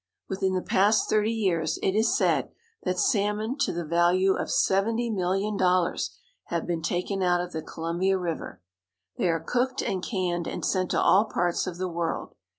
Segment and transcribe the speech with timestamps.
[0.27, 2.49] Within the past thirty years it is said
[2.81, 7.61] that salmon to the value of seventy million dollars have been taken out of the
[7.61, 8.63] Columbia River.
[9.19, 12.33] They are cooked and canned and sent to all parts of the world.'